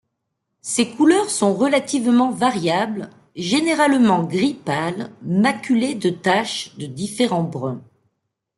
Ses 0.63 0.89
couleurs 0.89 1.29
sont 1.29 1.53
relativement 1.53 2.31
variables, 2.31 3.11
généralement 3.35 4.23
gris 4.23 4.55
pâle 4.55 5.11
maculé 5.21 5.93
de 5.93 6.09
taches 6.09 6.75
de 6.79 6.87
différents 6.87 7.43
bruns. 7.43 7.83